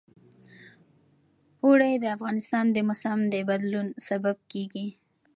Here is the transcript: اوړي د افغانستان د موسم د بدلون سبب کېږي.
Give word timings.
اوړي 1.63 1.93
د 1.99 2.05
افغانستان 2.15 2.65
د 2.71 2.77
موسم 2.87 3.19
د 3.33 3.35
بدلون 3.49 3.87
سبب 4.07 4.37
کېږي. 4.51 4.87